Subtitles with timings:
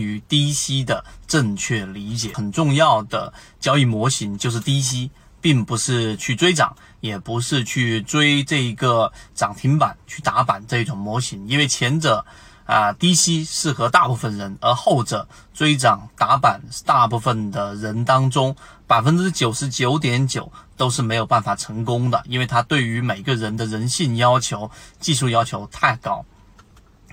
[0.00, 2.32] 于低吸的正确理解。
[2.34, 12.24] 很重要的交易模型就是低吸，并不是去追涨，也不是去追这一个涨停板去打板这种模型，因为前者。
[12.66, 18.56] 啊，低吸适合大部分人，而后者追涨打板，大部分的人当中
[18.88, 24.68] 百分之九十九点九都是没有办法成功的，因为它对于每个人的人性要求、
[24.98, 26.24] 技术要求太高。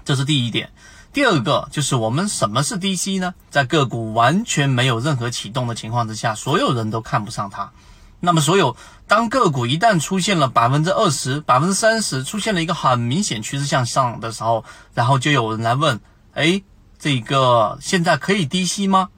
[0.03, 0.71] 这是第一点。
[1.13, 3.35] 第二个就是我们什么是低吸呢？
[3.51, 7.71] 在个股完全没有任何启动的情况之下，所有人都看不上它。
[8.19, 8.75] 那么，所有
[9.07, 14.65] 当个股一旦出现了百分之二十、百分之三十，出现了一个很明显趋势向上的时候，
[14.95, 15.99] 然后就有人来问：
[16.33, 16.63] 哎，
[16.97, 19.09] 这个现在可以低吸吗？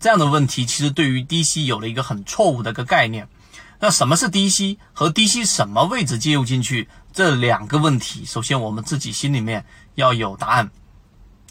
[0.00, 3.28] 这样的问题其实对于低吸有了一个很错误的一个概念。
[3.78, 10.70] 那什么是低吸和低吸什么位置介入进去这两个问题，首先我们自己心里面要有答案。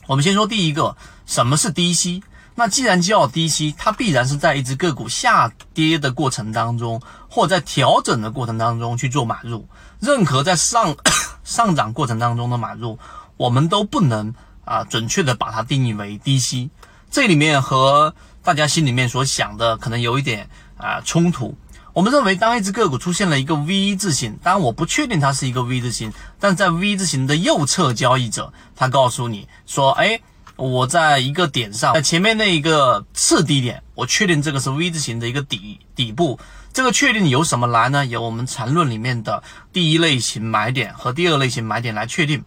[0.07, 0.95] 我们先说第一个，
[1.25, 2.21] 什么是低吸？
[2.53, 9.67] 那既然叫低吸，它必然是在一只个股下跌的过程当中，或在调整的过程当中去做买入。
[9.99, 10.95] 任何在上
[11.43, 12.99] 上涨过程当中的买入，
[13.35, 16.69] 我们都不能啊准确的把它定义为低吸。
[17.09, 21.57] 这里面和大家心里面所想的可能有一点啊冲突。
[21.95, 30.19] 我们认为，当一只个股出现了一个 V 字形，当然我不确定它是一个 V 字形，但在 V 字形的右侧交易者，他告诉你说，哎。
[30.57, 36.39] 我在一个点上，在前面那一个次低点，我确定这个是 V 字形的一个底底部。
[36.71, 38.05] 这个确定由什么来呢？
[38.05, 39.43] 由我们缠论里面的
[39.73, 42.45] 第一类型买点和第二类型买点来确定，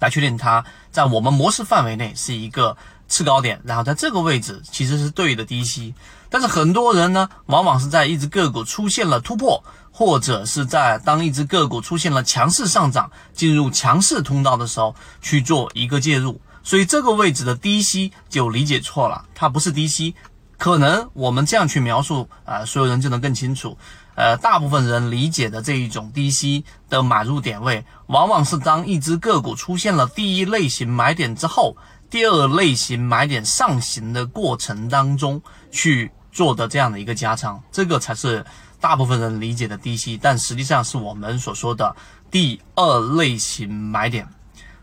[0.00, 2.76] 来确定它在我们模式范围内是一个
[3.08, 5.94] 次高点，然后在这个位置其实是对的低吸。
[6.30, 16.40] 但是很多人呢，往往是在一只个股出现了突破，或者是在当一只个股出现了强势上涨、进入强势通道的时候去做一个介入。
[16.64, 20.14] 所以这个位置的低吸就理解错了，它不是低吸，
[20.58, 23.76] 可能我们这样去描述啊，所有人就能更清楚。
[24.16, 31.76] 呃，大部分人理解的这一种低吸的买入点位，往往是当一只个股出现了第一类型买点之后，
[32.14, 35.42] 第二类型买点上行的过程当中
[35.72, 38.46] 去做的这样的一个加仓，这个才是
[38.80, 41.96] 大部分人理解的低吸，但实际上是我们所说的
[42.30, 44.28] 第二类型买点。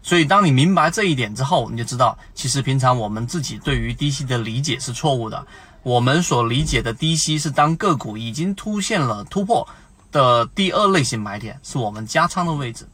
[0.04, 5.48] 所以，当你明白这一点之后，你就知道，其实平常我们自己对于低吸的理解是错误的。
[5.84, 9.66] 我们所理解的低吸是当个股已经出现了突破
[10.12, 12.86] 的第二类型买点，是我们加仓的位置。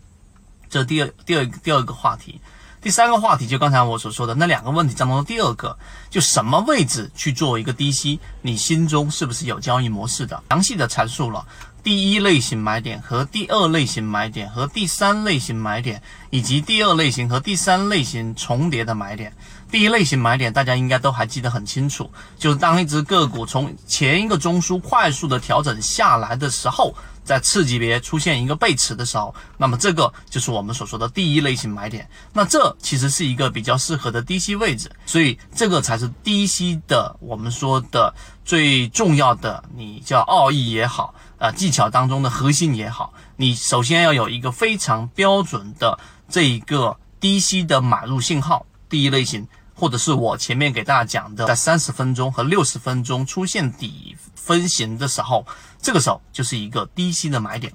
[0.70, 2.40] 这第二、第二、第二个话题。
[2.80, 5.78] 第三个话题就刚才我所说的那两个问题当中的第二个，
[6.10, 10.42] 就什么位置去做一个低吸，你心中是不是有交易模式的？
[10.50, 11.46] 详细的阐述了。
[11.88, 19.34] 第一类型买点和第二类型买点和第三类型买点，以及第二类型和第三类型重叠的买点。
[19.72, 26.94] 第一类型买点大家应该都还记得很清楚，就是当一只个股从前一个中枢快速的调整下来的时候。
[27.24, 32.10] 在次级别出现一个背驰的时候，那么这个就是我们所说的第一类型买点。
[32.32, 38.16] 那这其实是一个比较适合的低吸位置，所以这个才是低吸的我们说的
[38.46, 49.48] 最重要的，你叫奥义也好，呃，技巧当中的核心也好，你首先要有一个非常标准的这一个低吸的买入信号，第一类型。
[49.80, 55.46] 或者是我前面给大家讲的，在三十分钟和六十分钟出现底分型的时候，
[55.80, 57.72] 这个时候就是一个低吸的买点。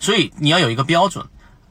[0.00, 1.24] 所以你要有一个标准。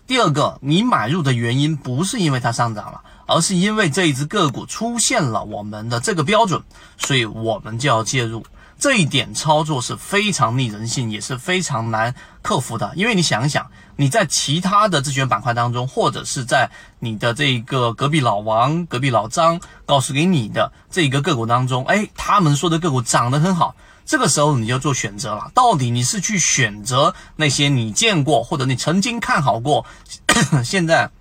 [0.07, 6.63] 第二个，你买入的原因不是因为它上涨了，而是因为这一只个股出现了我们的这个标准，
[6.97, 8.45] 所以我们就要介入。
[8.79, 12.93] 这一点操作是非常逆人性，也是非常难克服的。
[12.95, 23.75] 因为你想一想，你在其他的自选板块当中，或者是在你的这个隔壁老王、隔壁老张告诉给你的这个个股当中，哎，他们说的个股涨得很好，
[24.05, 25.51] 这个时候你就做选择了。
[25.53, 29.85] 到底你是去选择那些你见过或者你曾经看好过，
[30.63, 31.11] 现在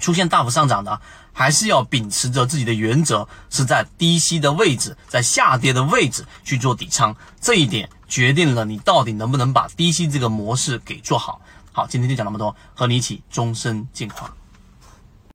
[0.00, 1.00] 出现大幅上涨的？
[1.32, 11.40] 还是要秉持着自己的原则，是在低吸的位置，在下跌的位置去做底仓，这一点决定了你到底能不能把低吸这个模式给做好。
[11.72, 14.34] 好，今天就讲那么多，和你一起终身进化。